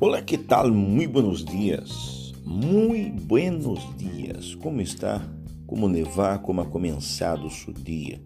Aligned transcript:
Olá, 0.00 0.20
que 0.20 0.36
tal? 0.36 0.70
Muito 0.70 1.12
buenos 1.12 1.44
dias. 1.44 2.32
Muito 2.44 3.22
buenos 3.22 3.80
dias. 3.96 4.54
Como 4.56 4.80
está? 4.80 5.26
Como 5.66 5.86
levar? 5.86 6.42
Como 6.42 6.60
ha 6.60 6.66
começado 6.66 7.46
o 7.46 7.50
seu 7.50 7.72
dia? 7.72 8.20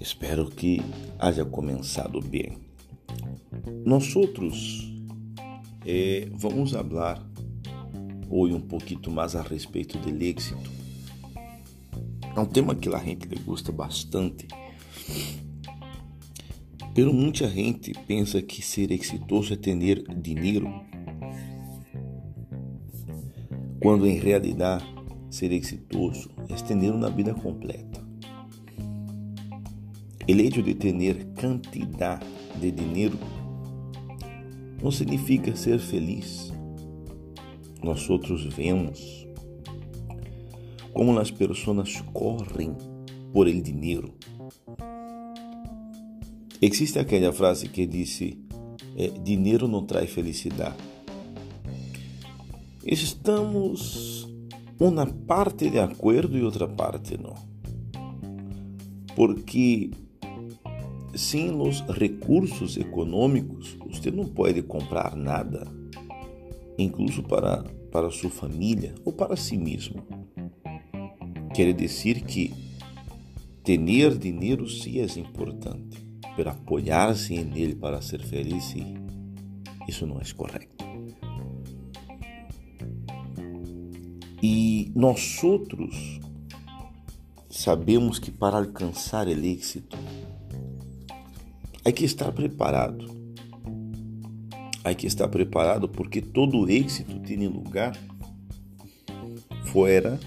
Espero 0.00 0.50
que 0.50 0.82
haja 1.18 1.44
começado 1.44 2.20
bem. 2.20 2.58
Nós 3.84 4.14
outros 4.14 4.92
eh, 5.86 6.28
vamos 6.32 6.72
falar 6.72 7.26
hoje 8.28 8.54
um 8.54 8.60
pouquinho 8.60 9.10
mais 9.10 9.34
a 9.34 9.42
respeito 9.42 9.98
do 9.98 10.22
êxito. 10.22 10.70
É 12.36 12.40
um 12.40 12.46
tema 12.46 12.74
que 12.74 12.88
a 12.88 12.98
gente 12.98 13.26
gosta 13.44 13.72
bastante 13.72 14.48
pero 16.94 17.12
muita 17.12 17.48
gente 17.48 17.92
pensa 18.06 18.40
que 18.40 18.62
ser 18.62 18.92
exitoso 18.92 19.54
é 19.54 19.56
ter 19.56 20.04
dinheiro, 20.16 20.68
quando 23.82 24.06
em 24.06 24.16
realidade 24.16 24.84
ser 25.28 25.52
exitoso 25.52 26.30
é 26.48 26.54
ter 26.54 26.74
uma 26.92 27.10
vida 27.10 27.34
completa. 27.34 28.04
O 30.26 30.32
hecho 30.32 30.62
de 30.62 30.74
ter 30.74 31.26
quantidade 31.38 32.24
de 32.60 32.70
dinheiro 32.70 33.18
não 34.80 34.90
significa 34.90 35.54
ser 35.56 35.78
feliz. 35.78 36.52
Nós 37.82 38.08
outros 38.08 38.44
vemos 38.54 39.26
como 40.94 41.18
as 41.18 41.30
pessoas 41.30 42.00
correm 42.12 42.74
por 43.32 43.48
el 43.48 43.60
dinheiro 43.60 44.14
Existe 46.60 46.98
aquela 46.98 47.32
frase 47.32 47.68
que 47.68 47.86
disse: 47.86 48.38
é, 48.96 49.08
dinheiro 49.08 49.68
não 49.68 49.84
traz 49.84 50.10
felicidade. 50.10 50.76
Estamos 52.84 54.28
uma 54.78 55.06
parte 55.06 55.70
de 55.70 55.78
acordo 55.78 56.36
e 56.36 56.42
outra 56.42 56.68
parte 56.68 57.16
não. 57.16 57.34
Porque 59.14 59.90
sem 61.14 61.54
os 61.60 61.80
recursos 61.82 62.76
econômicos, 62.76 63.76
você 63.86 64.10
não 64.10 64.24
pode 64.24 64.62
comprar 64.62 65.14
nada, 65.14 65.66
incluso 66.76 67.22
para, 67.22 67.62
para 67.92 68.10
sua 68.10 68.30
família 68.30 68.94
ou 69.04 69.12
para 69.12 69.36
si 69.36 69.56
mesmo. 69.56 70.02
Quer 71.54 71.72
dizer 71.72 72.22
que 72.22 72.52
ter 73.64 74.16
dinheiro 74.16 74.68
sim 74.68 75.00
é 75.00 75.18
importante 75.18 76.04
pero 76.36 76.50
apoiar-se 76.50 77.34
em 77.34 77.56
Ele 77.56 77.74
para 77.74 78.00
ser 78.02 78.20
feliz, 78.20 78.74
isso 79.88 80.06
não 80.06 80.20
é 80.20 80.24
correto. 80.34 80.84
E 84.42 84.92
nós 84.94 85.42
outros 85.42 86.20
sabemos 87.48 88.18
que 88.18 88.30
para 88.30 88.58
alcançar 88.58 89.26
o 89.26 89.30
êxito, 89.30 89.96
há 91.84 91.92
que 91.92 92.04
estar 92.04 92.30
preparado. 92.32 93.14
Há 94.82 94.92
que 94.92 95.06
estar 95.06 95.28
preparado 95.28 95.88
porque 95.88 96.20
todo 96.20 96.68
êxito 96.68 97.18
tem 97.20 97.46
lugar 97.46 97.96
fora 99.66 100.20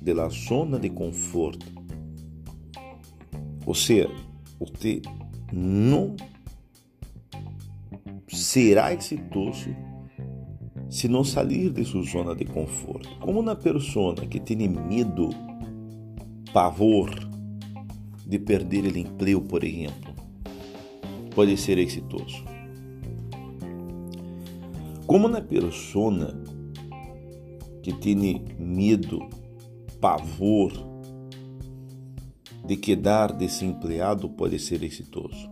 da 0.00 0.28
zona 0.28 0.80
de 0.80 0.90
conforto. 0.90 1.73
Ou 3.66 3.74
seja, 3.74 4.10
você 4.58 5.00
não 5.52 6.16
será 8.28 8.92
exitoso 8.92 9.74
se 10.88 11.08
não 11.08 11.24
sair 11.24 11.70
de 11.70 11.84
sua 11.84 12.02
zona 12.02 12.34
de 12.34 12.44
conforto. 12.44 13.08
Como 13.18 13.40
uma 13.40 13.56
pessoa 13.56 14.14
que 14.14 14.38
tem 14.38 14.68
medo, 14.68 15.30
pavor 16.52 17.10
de 18.26 18.38
perder 18.38 18.84
o 18.84 18.98
emprego, 18.98 19.40
por 19.42 19.64
exemplo, 19.64 20.14
pode 21.34 21.56
ser 21.56 21.78
exitoso. 21.78 22.44
Como 25.06 25.26
uma 25.26 25.40
pessoa 25.40 26.34
que 27.82 27.92
tem 27.92 28.42
medo, 28.58 29.28
pavor 30.00 30.72
de 32.64 32.76
quedar 32.76 33.32
desempregado 33.32 34.28
pode 34.28 34.58
ser 34.58 34.82
exitoso. 34.82 35.50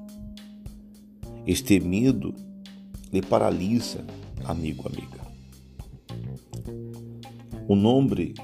Este 1.46 1.78
medo 1.80 2.34
lhe 3.12 3.20
paralisa, 3.20 4.04
amigo, 4.44 4.88
amiga. 4.88 5.20
O 7.68 7.76
nome 7.76 8.34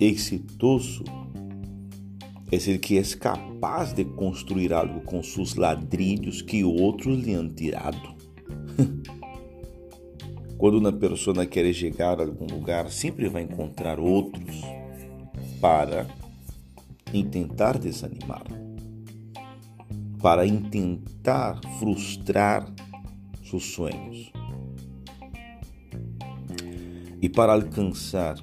exitoso 0.00 1.04
é 2.50 2.58
ser 2.58 2.78
que 2.78 2.98
é 2.98 3.02
capaz 3.18 3.92
de 3.92 4.04
construir 4.04 4.72
algo 4.72 5.00
com 5.02 5.22
seus 5.22 5.54
ladrilhos 5.54 6.42
que 6.42 6.64
outros 6.64 7.18
lhe 7.18 7.34
han 7.34 7.48
tirado. 7.48 8.14
Quando 10.58 10.78
uma 10.78 10.92
pessoa 10.92 11.44
quer 11.46 11.72
chegar 11.72 12.20
a 12.20 12.24
algum 12.24 12.46
lugar, 12.46 12.90
sempre 12.90 13.28
vai 13.28 13.42
encontrar 13.42 13.98
outros 13.98 14.60
para 15.60 16.06
em 17.12 17.24
tentar 17.24 17.78
desanimar, 17.78 18.44
para 20.20 20.46
tentar 20.70 21.60
frustrar 21.78 22.72
seus 23.44 23.64
sonhos. 23.64 24.32
E 27.20 27.28
para 27.28 27.52
alcançar 27.52 28.36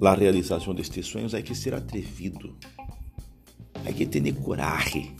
a 0.00 0.14
realização 0.14 0.74
destes 0.74 1.06
sonhos, 1.06 1.34
há 1.34 1.42
que 1.42 1.54
ser 1.54 1.74
atrevido, 1.74 2.56
há 3.86 3.92
que 3.92 4.06
ter 4.06 4.32
coragem, 4.32 5.14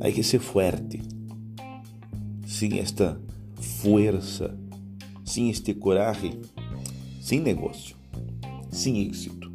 há 0.00 0.10
que 0.10 0.22
ser 0.22 0.40
forte. 0.40 1.00
Sem 2.46 2.78
esta 2.78 3.20
força, 3.82 4.56
sem 5.24 5.50
este 5.50 5.74
coragem, 5.74 6.40
sem 7.20 7.40
negócio, 7.40 7.96
sem 8.70 9.06
êxito. 9.06 9.45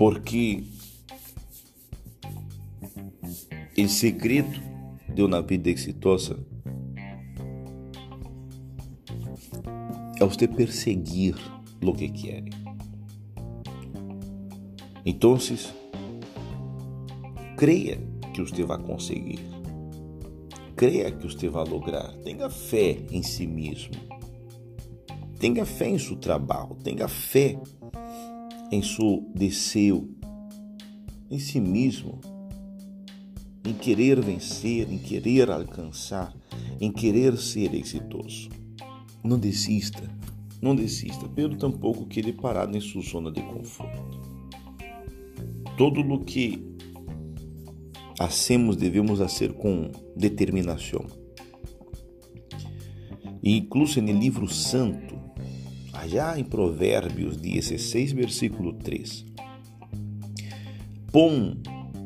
Porque 0.00 0.64
o 3.76 3.86
segredo 3.86 4.58
de 5.14 5.22
uma 5.22 5.42
vida 5.42 5.68
exitosa 5.68 6.38
é 10.18 10.24
você 10.24 10.48
perseguir 10.48 11.34
o 11.84 11.92
que 11.92 12.08
quer. 12.08 12.44
Então, 15.04 15.36
creia 17.58 18.00
que 18.32 18.40
você 18.40 18.64
vai 18.64 18.78
conseguir. 18.78 19.40
Creia 20.76 21.10
que 21.10 21.24
você 21.28 21.46
vai 21.50 21.64
lograr. 21.66 22.10
Tenha 22.24 22.48
fé 22.48 22.96
em 23.10 23.22
si 23.22 23.46
mesmo. 23.46 23.92
Tenha 25.38 25.66
fé 25.66 25.90
em 25.90 25.98
seu 25.98 26.16
trabalho. 26.16 26.74
Tenha 26.76 27.06
fé 27.06 27.60
em 28.70 28.82
seu 28.82 29.28
desejo, 29.34 30.08
em 31.30 31.38
si 31.38 31.60
mesmo, 31.60 32.20
em 33.64 33.74
querer 33.74 34.20
vencer, 34.20 34.90
em 34.90 34.98
querer 34.98 35.50
alcançar, 35.50 36.34
em 36.80 36.90
querer 36.90 37.36
ser 37.36 37.74
exitoso. 37.74 38.48
Não 39.22 39.38
desista, 39.38 40.02
não 40.62 40.74
desista, 40.74 41.28
pelo 41.28 41.56
tampouco 41.56 42.06
querer 42.06 42.34
parar 42.34 42.74
em 42.74 42.80
sua 42.80 43.02
zona 43.02 43.30
de 43.30 43.42
conforto. 43.42 44.20
Todo 45.76 46.00
o 46.00 46.24
que 46.24 46.62
hacemos 48.18 48.76
devemos 48.76 49.18
fazer 49.18 49.52
com 49.54 49.90
determinação. 50.16 51.04
E 53.42 53.56
incluso 53.56 54.00
no 54.02 54.12
livro 54.12 54.46
santo, 54.46 55.18
allá 56.00 56.38
em 56.38 56.44
Provérbios 56.44 57.36
16, 57.36 58.12
versículo 58.12 58.72
3. 58.72 59.26
Põe 61.12 61.60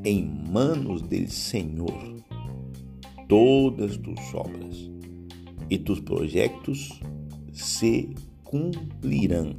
em 0.04 0.24
manos 0.50 1.00
del 1.02 1.28
Senhor 1.28 2.16
todas 3.28 3.96
tus 3.96 4.34
obras 4.34 4.90
e 5.70 5.78
tus 5.78 6.00
projetos 6.00 7.00
se 7.52 8.10
cumprirão. 8.42 9.54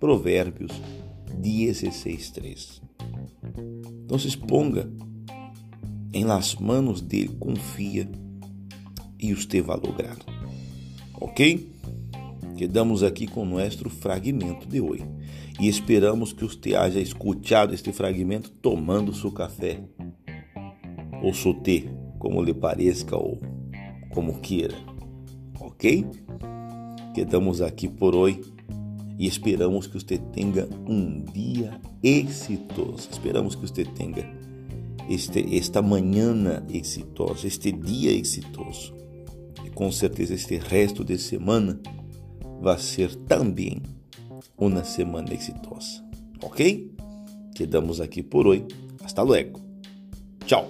Provérbios 0.00 0.72
16, 1.38 2.30
3. 2.30 2.82
Então, 4.04 4.18
se 4.18 4.36
ponga 4.36 4.90
em 6.12 6.24
las 6.24 6.56
manos 6.56 7.00
dele, 7.00 7.36
confia 7.38 8.10
e 9.20 9.32
você 9.32 9.62
vai 9.62 9.76
lograr. 9.76 10.16
Ok? 11.14 11.72
Quedamos 12.62 13.02
aqui 13.02 13.26
com 13.26 13.42
o 13.42 13.44
nosso 13.44 13.90
fragmento 13.90 14.68
de 14.68 14.80
hoje. 14.80 15.04
E 15.60 15.66
esperamos 15.66 16.32
que 16.32 16.44
você 16.44 16.76
haja 16.76 17.00
escutado 17.00 17.74
este 17.74 17.92
fragmento 17.92 18.50
tomando 18.50 19.12
seu 19.12 19.32
café 19.32 19.80
ou 21.20 21.34
seu 21.34 21.54
té, 21.54 21.82
como 22.20 22.40
lhe 22.40 22.54
pareça 22.54 23.16
ou 23.16 23.40
como 24.10 24.38
queira. 24.38 24.76
Ok? 25.58 26.06
Quedamos 27.12 27.60
aqui 27.60 27.88
por 27.88 28.14
hoje 28.14 28.40
e 29.18 29.26
esperamos 29.26 29.88
que 29.88 29.94
você 29.94 30.16
tenha 30.16 30.68
um 30.86 31.24
dia 31.32 31.80
exitoso. 32.00 33.08
Esperamos 33.10 33.56
que 33.56 33.62
você 33.62 33.84
tenha 33.84 34.24
este, 35.10 35.56
esta 35.56 35.82
manhã 35.82 36.62
exitosa, 36.72 37.44
este 37.44 37.72
dia 37.72 38.12
exitoso. 38.12 38.94
E 39.66 39.70
com 39.70 39.90
certeza 39.90 40.32
este 40.32 40.58
resto 40.58 41.04
de 41.04 41.18
semana 41.18 41.80
vai 42.62 42.78
ser 42.78 43.14
também 43.26 43.82
uma 44.56 44.84
semana 44.84 45.34
exitosa. 45.34 46.02
Ok? 46.40 46.94
Quedamos 47.54 48.00
aqui 48.00 48.22
por 48.22 48.46
hoje. 48.46 48.66
Hasta 49.04 49.22
luego. 49.22 49.60
Tchau. 50.46 50.68